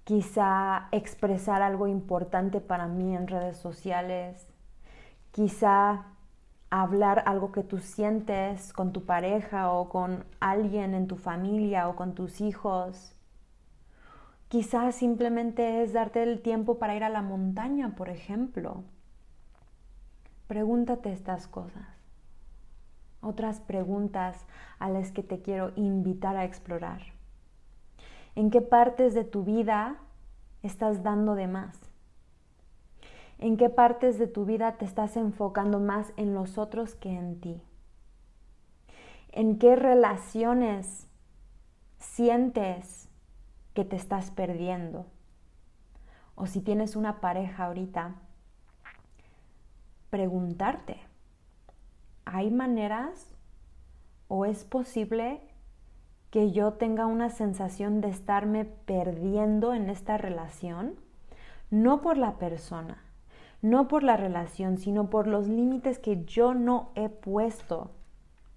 quizá 0.05 0.87
expresar 0.93 1.61
algo 1.61 1.87
importante 1.87 2.61
para 2.61 2.87
mí 2.87 3.13
en 3.13 3.27
redes 3.27 3.57
sociales, 3.57 4.53
quizá 5.31 6.05
hablar 6.69 7.23
algo 7.25 7.51
que 7.51 7.63
tú 7.63 7.79
sientes 7.79 8.71
con 8.71 8.93
tu 8.93 9.03
pareja 9.03 9.73
o 9.73 9.89
con 9.89 10.23
alguien 10.39 10.93
en 10.93 11.07
tu 11.07 11.17
familia 11.17 11.89
o 11.89 11.97
con 11.97 12.15
tus 12.15 12.39
hijos. 12.39 13.17
Quizá 14.47 14.93
simplemente 14.93 15.83
es 15.83 15.91
darte 15.91 16.23
el 16.23 16.41
tiempo 16.41 16.79
para 16.79 16.95
ir 16.95 17.03
a 17.03 17.09
la 17.09 17.21
montaña, 17.21 17.97
por 17.97 18.07
ejemplo 18.07 18.85
Pregúntate 20.49 21.11
estas 21.11 21.47
cosas. 21.47 21.85
Otras 23.21 23.59
preguntas 23.59 24.47
a 24.79 24.89
las 24.89 25.11
que 25.11 25.21
te 25.21 25.43
quiero 25.43 25.73
invitar 25.75 26.35
a 26.37 26.43
explorar. 26.43 27.03
¿En 28.33 28.49
qué 28.49 28.59
partes 28.59 29.13
de 29.13 29.23
tu 29.23 29.43
vida 29.43 29.97
estás 30.63 31.03
dando 31.03 31.35
de 31.35 31.45
más? 31.45 31.79
¿En 33.37 33.57
qué 33.57 33.69
partes 33.69 34.17
de 34.17 34.25
tu 34.25 34.45
vida 34.45 34.71
te 34.71 34.85
estás 34.85 35.17
enfocando 35.17 35.79
más 35.79 36.13
en 36.17 36.33
los 36.33 36.57
otros 36.57 36.95
que 36.95 37.15
en 37.15 37.39
ti? 37.39 37.61
¿En 39.31 39.59
qué 39.59 39.75
relaciones 39.75 41.07
sientes 41.99 43.07
que 43.75 43.85
te 43.85 43.95
estás 43.95 44.31
perdiendo? 44.31 45.05
O 46.33 46.47
si 46.47 46.59
tienes 46.59 46.95
una 46.95 47.21
pareja 47.21 47.65
ahorita, 47.65 48.15
preguntarte, 50.09 50.97
¿hay 52.25 52.51
maneras 52.51 53.35
o 54.27 54.45
es 54.45 54.63
posible 54.63 55.41
que 56.29 56.51
yo 56.51 56.73
tenga 56.73 57.05
una 57.05 57.29
sensación 57.29 58.01
de 58.01 58.09
estarme 58.09 58.65
perdiendo 58.65 59.73
en 59.73 59.89
esta 59.89 60.17
relación? 60.17 60.95
No 61.71 62.01
por 62.01 62.17
la 62.17 62.37
persona, 62.37 63.03
no 63.61 63.87
por 63.87 64.03
la 64.03 64.17
relación, 64.17 64.77
sino 64.77 65.09
por 65.09 65.27
los 65.27 65.47
límites 65.47 65.99
que 65.99 66.23
yo 66.25 66.53
no 66.53 66.91
he 66.95 67.09
puesto 67.09 67.91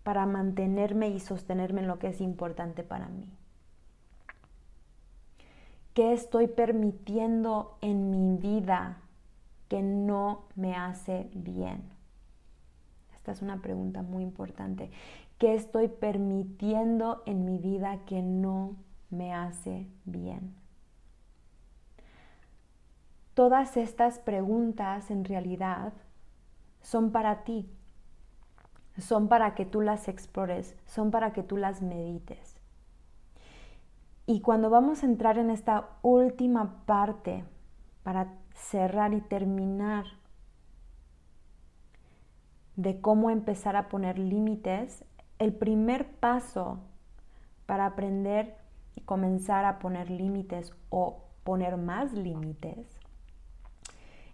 para 0.02 0.26
mantenerme 0.26 1.09
y 1.09 1.21
sostenerme 1.21 1.80
en 1.80 1.88
lo 1.88 1.99
que 1.99 2.09
es 2.09 2.21
importante 2.21 2.82
para 2.82 3.09
mí. 3.09 3.28
¿Qué 5.94 6.12
estoy 6.12 6.47
permitiendo 6.47 7.76
en 7.82 8.11
mi 8.11 8.37
vida 8.37 9.02
que 9.73 9.81
no 9.81 10.49
me 10.55 10.76
hace 10.76 11.31
bien? 11.33 11.83
Esta 13.14 13.33
es 13.33 13.41
una 13.41 13.62
pregunta 13.62 14.02
muy 14.02 14.23
importante. 14.23 14.91
¿Qué 15.38 15.55
estoy 15.55 15.88
permitiendo 15.88 17.23
en 17.25 17.47
mi 17.47 17.57
vida 17.57 18.05
que 18.05 18.21
no 18.21 18.76
me 19.09 19.33
hace 19.33 19.88
bien? 20.05 20.55
Todas 23.33 23.79
estas 23.79 24.19
preguntas 24.19 25.11
en 25.11 25.25
realidad 25.25 25.95
son 26.83 27.11
para 27.11 27.43
ti, 27.43 27.67
son 28.99 29.29
para 29.29 29.55
que 29.55 29.64
tú 29.64 29.81
las 29.81 30.07
explores, 30.07 30.76
son 30.85 31.11
para 31.11 31.33
que 31.33 31.43
tú 31.43 31.57
las 31.57 31.81
medites. 31.81 32.61
Y 34.26 34.43
cuando 34.43 34.69
vamos 34.69 35.02
a 35.02 35.07
entrar 35.07 35.38
en 35.38 35.49
esta 35.49 35.88
última 36.02 36.85
parte 36.85 37.43
para 38.02 38.35
cerrar 38.54 39.14
y 39.14 39.21
terminar 39.21 40.04
de 42.76 43.00
cómo 43.00 43.30
empezar 43.30 43.76
a 43.76 43.88
poner 43.88 44.18
límites, 44.18 45.04
el 45.38 45.52
primer 45.52 46.11
paso 46.16 46.78
para 47.66 47.87
aprender 47.87 48.56
y 48.94 49.02
comenzar 49.02 49.64
a 49.64 49.78
poner 49.78 50.11
límites 50.11 50.75
o 50.90 51.25
poner 51.44 51.76
más 51.76 52.12
límites 52.12 53.02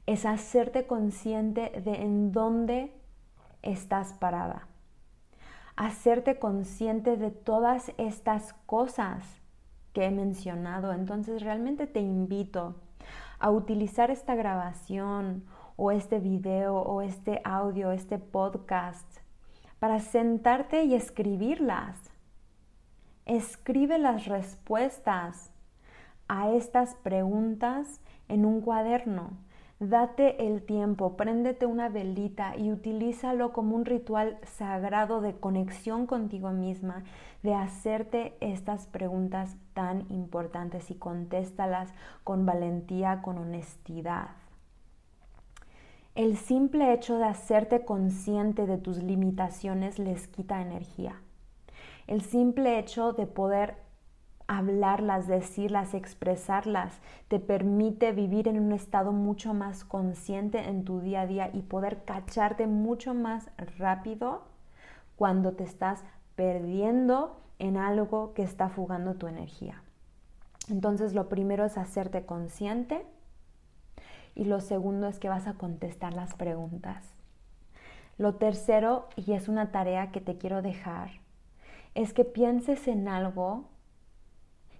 es 0.08 0.24
hacerte 0.24 0.86
consciente 0.86 1.82
de 1.84 1.96
en 1.96 2.32
dónde 2.32 2.94
estás 3.60 4.14
parada. 4.14 4.66
Hacerte 5.76 6.38
consciente 6.38 7.18
de 7.18 7.30
todas 7.30 7.92
estas 7.98 8.54
cosas 8.64 9.22
que 9.92 10.06
he 10.06 10.10
mencionado. 10.10 10.94
Entonces 10.94 11.42
realmente 11.42 11.86
te 11.86 12.00
invito 12.00 12.76
a 13.38 13.50
utilizar 13.50 14.10
esta 14.10 14.34
grabación 14.34 15.44
o 15.76 15.90
este 15.90 16.18
video 16.18 16.76
o 16.76 17.02
este 17.02 17.40
audio, 17.44 17.92
este 17.92 18.18
podcast, 18.18 19.06
para 19.78 20.00
sentarte 20.00 20.84
y 20.84 20.94
escribirlas. 20.94 21.96
Escribe 23.26 23.98
las 23.98 24.26
respuestas 24.26 25.52
a 26.28 26.50
estas 26.50 26.94
preguntas 26.96 28.00
en 28.28 28.44
un 28.44 28.60
cuaderno 28.60 29.47
Date 29.80 30.44
el 30.44 30.62
tiempo, 30.62 31.16
préndete 31.16 31.64
una 31.64 31.88
velita 31.88 32.56
y 32.56 32.72
utilízalo 32.72 33.52
como 33.52 33.76
un 33.76 33.84
ritual 33.84 34.38
sagrado 34.42 35.20
de 35.20 35.34
conexión 35.34 36.06
contigo 36.06 36.50
misma, 36.50 37.04
de 37.44 37.54
hacerte 37.54 38.36
estas 38.40 38.88
preguntas 38.88 39.56
tan 39.74 40.10
importantes 40.10 40.90
y 40.90 40.96
contéstalas 40.96 41.94
con 42.24 42.44
valentía, 42.44 43.22
con 43.22 43.38
honestidad. 43.38 44.30
El 46.16 46.36
simple 46.36 46.92
hecho 46.92 47.18
de 47.18 47.26
hacerte 47.26 47.84
consciente 47.84 48.66
de 48.66 48.78
tus 48.78 49.00
limitaciones 49.00 50.00
les 50.00 50.26
quita 50.26 50.60
energía. 50.60 51.20
El 52.08 52.22
simple 52.22 52.80
hecho 52.80 53.12
de 53.12 53.28
poder 53.28 53.76
hablarlas, 54.48 55.28
decirlas, 55.28 55.92
expresarlas, 55.92 56.98
te 57.28 57.38
permite 57.38 58.12
vivir 58.12 58.48
en 58.48 58.58
un 58.58 58.72
estado 58.72 59.12
mucho 59.12 59.52
más 59.52 59.84
consciente 59.84 60.68
en 60.68 60.84
tu 60.84 61.00
día 61.00 61.20
a 61.20 61.26
día 61.26 61.50
y 61.52 61.60
poder 61.62 62.02
cacharte 62.04 62.66
mucho 62.66 63.12
más 63.14 63.50
rápido 63.78 64.42
cuando 65.16 65.52
te 65.52 65.64
estás 65.64 66.02
perdiendo 66.34 67.38
en 67.58 67.76
algo 67.76 68.32
que 68.32 68.42
está 68.42 68.70
fugando 68.70 69.14
tu 69.14 69.26
energía. 69.26 69.82
Entonces 70.70 71.14
lo 71.14 71.28
primero 71.28 71.64
es 71.64 71.76
hacerte 71.76 72.24
consciente 72.24 73.04
y 74.34 74.44
lo 74.44 74.60
segundo 74.60 75.08
es 75.08 75.18
que 75.18 75.28
vas 75.28 75.46
a 75.46 75.54
contestar 75.54 76.14
las 76.14 76.34
preguntas. 76.34 77.04
Lo 78.16 78.34
tercero, 78.36 79.08
y 79.14 79.32
es 79.32 79.48
una 79.48 79.70
tarea 79.70 80.10
que 80.10 80.20
te 80.20 80.38
quiero 80.38 80.62
dejar, 80.62 81.10
es 81.94 82.12
que 82.12 82.24
pienses 82.24 82.88
en 82.88 83.08
algo 83.08 83.64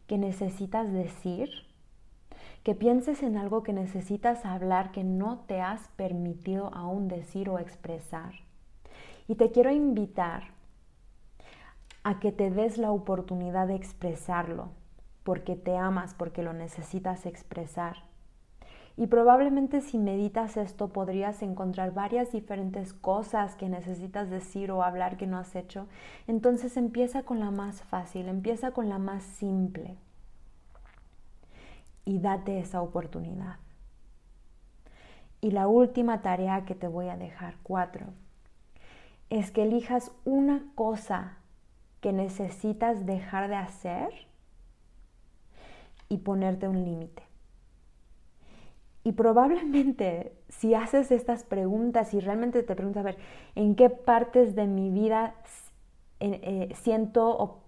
que 0.09 0.18
necesitas 0.18 0.92
decir, 0.92 1.51
que 2.64 2.75
pienses 2.75 3.23
en 3.23 3.37
algo 3.37 3.62
que 3.62 3.73
necesitas 3.73 4.44
hablar 4.44 4.90
que 4.90 5.05
no 5.05 5.38
te 5.47 5.61
has 5.61 5.87
permitido 5.97 6.75
aún 6.75 7.07
decir 7.07 7.49
o 7.49 7.61
expresar. 7.61 8.35
Y 9.29 9.37
te 9.37 9.53
quiero 9.53 9.71
invitar 9.71 10.49
a 12.03 12.18
que 12.18 12.33
te 12.33 12.51
des 12.51 12.79
la 12.79 12.90
oportunidad 12.90 13.68
de 13.68 13.77
expresarlo, 13.77 14.71
porque 15.25 15.57
te 15.57 15.77
amas, 15.77 16.14
porque 16.14 16.42
lo 16.42 16.55
necesitas 16.55 17.27
expresar. 17.27 18.08
Y 18.98 19.06
probablemente 19.06 19.80
si 19.80 19.96
meditas 19.96 20.56
esto 20.56 20.88
podrías 20.88 21.40
encontrar 21.42 21.94
varias 21.94 22.32
diferentes 22.32 22.92
cosas 22.92 23.54
que 23.54 23.68
necesitas 23.68 24.28
decir 24.28 24.72
o 24.72 24.82
hablar 24.82 25.16
que 25.16 25.28
no 25.28 25.38
has 25.38 25.54
hecho. 25.54 25.87
Entonces 26.26 26.76
empieza 26.76 27.22
con 27.22 27.38
la 27.38 27.52
más 27.52 27.80
fácil, 27.82 28.26
empieza 28.26 28.72
con 28.72 28.88
la 28.88 28.98
más 28.98 29.22
simple. 29.22 29.94
Y 32.04 32.18
date 32.18 32.58
esa 32.58 32.82
oportunidad. 32.82 33.58
Y 35.40 35.52
la 35.52 35.68
última 35.68 36.20
tarea 36.20 36.64
que 36.64 36.74
te 36.74 36.88
voy 36.88 37.08
a 37.08 37.16
dejar, 37.16 37.54
cuatro, 37.62 38.06
es 39.30 39.52
que 39.52 39.62
elijas 39.62 40.11
una 40.24 40.64
cosa 40.74 41.38
que 42.00 42.12
necesitas 42.12 43.06
dejar 43.06 43.48
de 43.48 43.56
hacer 43.56 44.08
y 46.08 46.18
ponerte 46.18 46.66
un 46.66 46.84
límite. 46.84 47.28
Y 49.09 49.12
probablemente 49.12 50.35
si 50.51 50.75
haces 50.75 51.11
estas 51.11 51.42
preguntas 51.42 52.12
y 52.12 52.21
realmente 52.21 52.62
te 52.62 52.75
preguntas, 52.75 53.01
a 53.01 53.05
ver, 53.05 53.16
¿en 53.55 53.75
qué 53.75 53.88
partes 53.88 54.55
de 54.55 54.66
mi 54.66 54.90
vida 54.90 55.35
eh, 56.21 56.68
siento 56.83 57.27
o, 57.27 57.62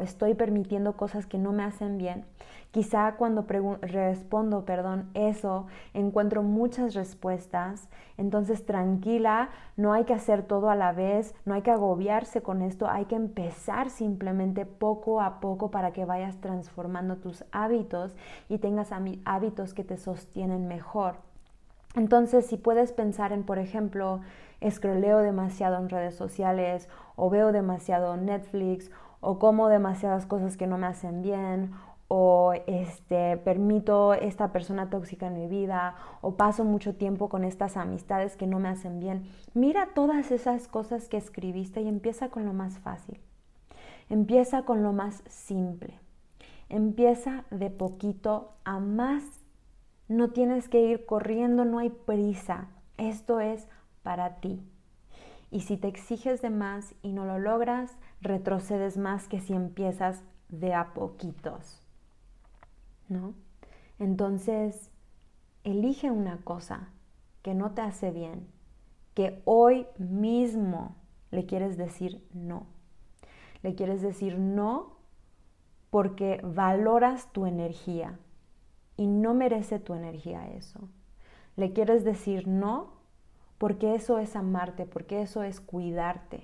estoy 0.00 0.34
permitiendo 0.34 0.96
cosas 0.96 1.26
que 1.26 1.38
no 1.38 1.52
me 1.52 1.64
hacen 1.64 1.98
bien? 1.98 2.24
Quizá 2.70 3.14
cuando 3.16 3.46
respondo, 3.80 4.66
perdón, 4.66 5.08
eso, 5.14 5.66
encuentro 5.94 6.42
muchas 6.42 6.94
respuestas. 6.94 7.88
Entonces, 8.18 8.66
tranquila, 8.66 9.48
no 9.76 9.94
hay 9.94 10.04
que 10.04 10.12
hacer 10.12 10.42
todo 10.42 10.68
a 10.68 10.74
la 10.74 10.92
vez, 10.92 11.34
no 11.46 11.54
hay 11.54 11.62
que 11.62 11.70
agobiarse 11.70 12.42
con 12.42 12.60
esto, 12.60 12.86
hay 12.88 13.06
que 13.06 13.14
empezar 13.14 13.88
simplemente 13.88 14.66
poco 14.66 15.22
a 15.22 15.40
poco 15.40 15.70
para 15.70 15.92
que 15.92 16.04
vayas 16.04 16.36
transformando 16.40 17.16
tus 17.16 17.44
hábitos 17.50 18.14
y 18.50 18.58
tengas 18.58 18.90
hábitos 19.24 19.72
que 19.72 19.84
te 19.84 19.96
sostienen 19.96 20.68
mejor. 20.68 21.14
Entonces, 21.94 22.44
si 22.44 22.58
puedes 22.58 22.92
pensar 22.92 23.32
en, 23.32 23.42
por 23.42 23.58
ejemplo, 23.58 24.20
escroleo 24.60 25.20
demasiado 25.20 25.78
en 25.78 25.88
redes 25.88 26.14
sociales 26.14 26.90
o 27.14 27.30
veo 27.30 27.52
demasiado 27.52 28.18
Netflix 28.18 28.90
o 29.20 29.38
como 29.38 29.68
demasiadas 29.68 30.26
cosas 30.26 30.56
que 30.56 30.66
no 30.66 30.78
me 30.78 30.86
hacen 30.86 31.22
bien 31.22 31.72
o 32.08 32.52
este, 32.66 33.36
permito 33.38 34.14
esta 34.14 34.52
persona 34.52 34.90
tóxica 34.90 35.26
en 35.26 35.34
mi 35.34 35.48
vida 35.48 35.96
o 36.20 36.36
paso 36.36 36.64
mucho 36.64 36.94
tiempo 36.94 37.28
con 37.28 37.44
estas 37.44 37.76
amistades 37.76 38.36
que 38.36 38.46
no 38.46 38.60
me 38.60 38.68
hacen 38.68 39.00
bien. 39.00 39.28
Mira 39.54 39.88
todas 39.94 40.30
esas 40.30 40.68
cosas 40.68 41.08
que 41.08 41.16
escribiste 41.16 41.80
y 41.80 41.88
empieza 41.88 42.28
con 42.28 42.44
lo 42.44 42.52
más 42.52 42.78
fácil. 42.78 43.20
Empieza 44.08 44.62
con 44.62 44.82
lo 44.82 44.92
más 44.92 45.22
simple. 45.28 45.98
Empieza 46.68 47.44
de 47.50 47.70
poquito 47.70 48.52
a 48.64 48.78
más. 48.78 49.24
No 50.08 50.30
tienes 50.30 50.68
que 50.68 50.80
ir 50.80 51.06
corriendo, 51.06 51.64
no 51.64 51.80
hay 51.80 51.90
prisa. 51.90 52.68
Esto 52.98 53.40
es 53.40 53.66
para 54.04 54.36
ti. 54.36 54.62
Y 55.50 55.60
si 55.60 55.76
te 55.76 55.88
exiges 55.88 56.42
de 56.42 56.50
más 56.50 56.94
y 57.02 57.12
no 57.12 57.24
lo 57.24 57.38
logras, 57.38 57.96
retrocedes 58.20 58.96
más 58.96 59.28
que 59.28 59.40
si 59.40 59.52
empiezas 59.52 60.22
de 60.48 60.74
a 60.74 60.92
poquitos. 60.94 61.82
¿No? 63.08 63.34
Entonces, 63.98 64.90
elige 65.64 66.10
una 66.10 66.38
cosa 66.38 66.90
que 67.42 67.54
no 67.54 67.72
te 67.72 67.82
hace 67.82 68.10
bien, 68.10 68.46
que 69.14 69.40
hoy 69.44 69.86
mismo 69.98 70.96
le 71.30 71.46
quieres 71.46 71.76
decir 71.76 72.26
no. 72.34 72.66
Le 73.62 73.74
quieres 73.74 74.02
decir 74.02 74.38
no 74.38 74.96
porque 75.90 76.40
valoras 76.42 77.32
tu 77.32 77.46
energía 77.46 78.18
y 78.96 79.06
no 79.06 79.34
merece 79.34 79.78
tu 79.78 79.94
energía 79.94 80.48
eso. 80.48 80.88
Le 81.56 81.72
quieres 81.72 82.04
decir 82.04 82.46
no 82.46 82.95
porque 83.58 83.94
eso 83.94 84.18
es 84.18 84.36
amarte, 84.36 84.86
porque 84.86 85.22
eso 85.22 85.42
es 85.42 85.60
cuidarte, 85.60 86.42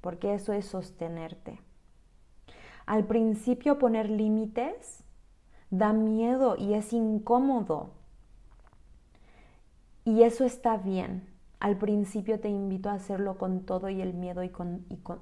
porque 0.00 0.34
eso 0.34 0.52
es 0.52 0.66
sostenerte. 0.66 1.60
Al 2.86 3.04
principio 3.04 3.78
poner 3.78 4.10
límites 4.10 5.04
da 5.70 5.92
miedo 5.92 6.56
y 6.58 6.74
es 6.74 6.92
incómodo. 6.92 7.90
Y 10.04 10.22
eso 10.22 10.44
está 10.44 10.76
bien. 10.76 11.28
Al 11.60 11.76
principio 11.76 12.40
te 12.40 12.48
invito 12.48 12.90
a 12.90 12.94
hacerlo 12.94 13.38
con 13.38 13.60
todo 13.60 13.88
y 13.88 14.02
el 14.02 14.14
miedo 14.14 14.42
y 14.42 14.48
con, 14.48 14.84
y 14.88 14.96
con, 14.96 15.20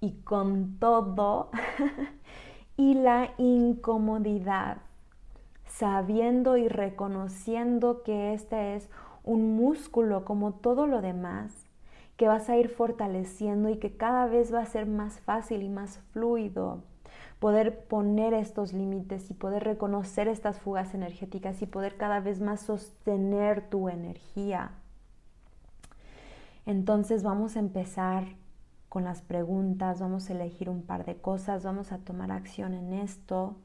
y 0.00 0.12
con 0.22 0.78
todo 0.78 1.50
y 2.76 2.94
la 2.94 3.34
incomodidad, 3.36 4.78
sabiendo 5.66 6.56
y 6.56 6.66
reconociendo 6.68 8.02
que 8.02 8.32
este 8.32 8.74
es 8.74 8.88
un 9.24 9.56
músculo 9.56 10.24
como 10.24 10.52
todo 10.52 10.86
lo 10.86 11.00
demás, 11.02 11.66
que 12.16 12.28
vas 12.28 12.50
a 12.50 12.56
ir 12.56 12.68
fortaleciendo 12.68 13.68
y 13.70 13.78
que 13.78 13.96
cada 13.96 14.26
vez 14.26 14.52
va 14.52 14.60
a 14.60 14.66
ser 14.66 14.86
más 14.86 15.20
fácil 15.20 15.62
y 15.62 15.68
más 15.68 15.98
fluido 16.12 16.82
poder 17.40 17.84
poner 17.86 18.34
estos 18.34 18.72
límites 18.74 19.30
y 19.30 19.34
poder 19.34 19.64
reconocer 19.64 20.28
estas 20.28 20.60
fugas 20.60 20.94
energéticas 20.94 21.62
y 21.62 21.66
poder 21.66 21.96
cada 21.96 22.20
vez 22.20 22.40
más 22.40 22.60
sostener 22.60 23.68
tu 23.68 23.88
energía. 23.88 24.72
Entonces 26.66 27.22
vamos 27.22 27.56
a 27.56 27.60
empezar 27.60 28.24
con 28.90 29.04
las 29.04 29.22
preguntas, 29.22 30.00
vamos 30.00 30.28
a 30.28 30.34
elegir 30.34 30.68
un 30.68 30.82
par 30.82 31.06
de 31.06 31.16
cosas, 31.16 31.64
vamos 31.64 31.92
a 31.92 31.98
tomar 31.98 32.30
acción 32.30 32.74
en 32.74 32.92
esto 32.92 33.56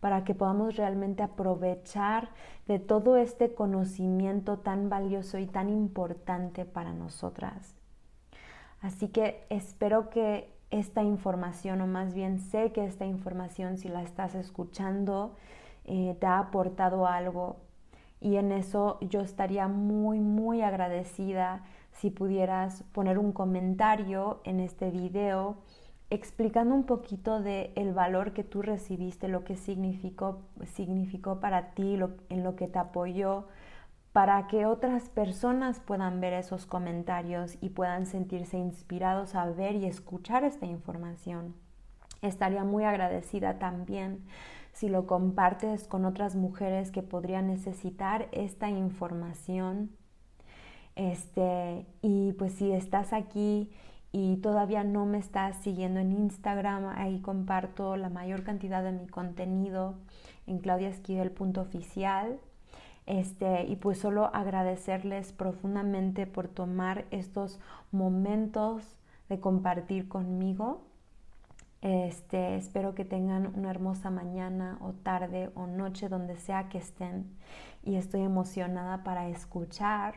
para 0.00 0.24
que 0.24 0.34
podamos 0.34 0.76
realmente 0.76 1.22
aprovechar 1.22 2.30
de 2.66 2.78
todo 2.78 3.16
este 3.16 3.54
conocimiento 3.54 4.58
tan 4.58 4.88
valioso 4.88 5.38
y 5.38 5.46
tan 5.46 5.68
importante 5.68 6.64
para 6.64 6.92
nosotras. 6.92 7.76
Así 8.80 9.08
que 9.08 9.44
espero 9.50 10.08
que 10.08 10.52
esta 10.70 11.02
información, 11.02 11.80
o 11.82 11.86
más 11.86 12.14
bien 12.14 12.38
sé 12.38 12.72
que 12.72 12.84
esta 12.84 13.04
información, 13.04 13.76
si 13.76 13.88
la 13.88 14.02
estás 14.02 14.34
escuchando, 14.34 15.36
eh, 15.84 16.16
te 16.18 16.26
ha 16.26 16.38
aportado 16.38 17.06
algo. 17.06 17.56
Y 18.20 18.36
en 18.36 18.52
eso 18.52 18.98
yo 19.00 19.20
estaría 19.20 19.66
muy, 19.68 20.20
muy 20.20 20.62
agradecida 20.62 21.64
si 21.92 22.10
pudieras 22.10 22.84
poner 22.92 23.18
un 23.18 23.32
comentario 23.32 24.40
en 24.44 24.60
este 24.60 24.90
video 24.90 25.56
explicando 26.10 26.74
un 26.74 26.84
poquito 26.84 27.40
de 27.40 27.72
el 27.76 27.92
valor 27.92 28.32
que 28.32 28.44
tú 28.44 28.62
recibiste, 28.62 29.28
lo 29.28 29.44
que 29.44 29.56
significó, 29.56 30.42
significó 30.74 31.40
para 31.40 31.70
ti, 31.74 31.98
en 32.28 32.44
lo 32.44 32.56
que 32.56 32.66
te 32.68 32.78
apoyó, 32.78 33.46
para 34.12 34.48
que 34.48 34.66
otras 34.66 35.08
personas 35.08 35.78
puedan 35.78 36.20
ver 36.20 36.32
esos 36.32 36.66
comentarios 36.66 37.56
y 37.60 37.70
puedan 37.70 38.06
sentirse 38.06 38.58
inspirados 38.58 39.36
a 39.36 39.46
ver 39.46 39.76
y 39.76 39.86
escuchar 39.86 40.42
esta 40.42 40.66
información. 40.66 41.54
Estaría 42.20 42.64
muy 42.64 42.84
agradecida 42.84 43.58
también 43.58 44.24
si 44.72 44.88
lo 44.88 45.06
compartes 45.06 45.86
con 45.86 46.04
otras 46.04 46.34
mujeres 46.34 46.90
que 46.90 47.02
podrían 47.02 47.46
necesitar 47.46 48.28
esta 48.32 48.68
información 48.68 49.90
este, 50.96 51.86
y 52.02 52.32
pues 52.32 52.52
si 52.54 52.72
estás 52.72 53.12
aquí 53.12 53.70
y 54.12 54.36
todavía 54.38 54.82
no 54.82 55.06
me 55.06 55.18
estás 55.18 55.56
siguiendo 55.62 56.00
en 56.00 56.12
Instagram, 56.12 56.86
ahí 56.96 57.20
comparto 57.20 57.96
la 57.96 58.08
mayor 58.08 58.42
cantidad 58.42 58.82
de 58.82 58.92
mi 58.92 59.06
contenido 59.06 59.94
en 60.46 60.58
claudiaesquivel.oficial. 60.58 62.40
Este, 63.06 63.64
y 63.64 63.76
pues 63.76 63.98
solo 63.98 64.26
agradecerles 64.34 65.32
profundamente 65.32 66.26
por 66.26 66.48
tomar 66.48 67.06
estos 67.10 67.58
momentos 67.90 68.96
de 69.28 69.40
compartir 69.40 70.08
conmigo. 70.08 70.82
Este, 71.82 72.56
espero 72.56 72.94
que 72.94 73.04
tengan 73.04 73.52
una 73.56 73.70
hermosa 73.70 74.10
mañana 74.10 74.76
o 74.82 74.92
tarde 74.92 75.50
o 75.54 75.66
noche 75.66 76.08
donde 76.08 76.36
sea 76.36 76.68
que 76.68 76.78
estén 76.78 77.26
y 77.82 77.96
estoy 77.96 78.20
emocionada 78.20 79.02
para 79.02 79.28
escuchar 79.28 80.14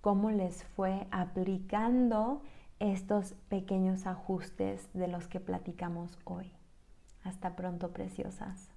cómo 0.00 0.30
les 0.30 0.62
fue 0.62 1.08
aplicando 1.10 2.42
estos 2.80 3.34
pequeños 3.50 4.06
ajustes 4.06 4.88
de 4.94 5.06
los 5.06 5.28
que 5.28 5.38
platicamos 5.38 6.18
hoy. 6.24 6.50
Hasta 7.22 7.54
pronto, 7.54 7.92
preciosas. 7.92 8.69